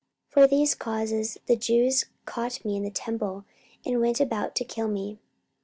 44:026:021 0.33 0.33
For 0.33 0.47
these 0.47 0.73
causes 0.73 1.37
the 1.45 1.55
Jews 1.55 2.05
caught 2.25 2.65
me 2.65 2.75
in 2.75 2.81
the 2.81 2.89
temple, 2.89 3.45
and 3.85 4.01
went 4.01 4.19
about 4.19 4.55
to 4.55 4.65
kill 4.65 4.87
me. 4.87 5.19